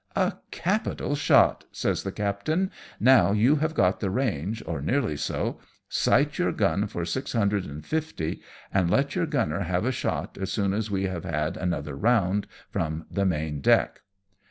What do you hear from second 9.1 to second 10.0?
your gunner have a